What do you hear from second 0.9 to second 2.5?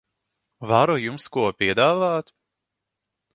jums ko piedāvāt?